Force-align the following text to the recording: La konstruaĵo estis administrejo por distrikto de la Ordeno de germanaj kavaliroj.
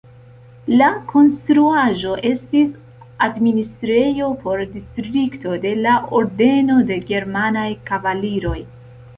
La 0.77 0.85
konstruaĵo 1.09 2.13
estis 2.29 2.71
administrejo 3.27 4.31
por 4.47 4.65
distrikto 4.73 5.55
de 5.67 5.77
la 5.85 5.95
Ordeno 6.23 6.81
de 6.91 7.01
germanaj 7.13 7.71
kavaliroj. 7.93 8.61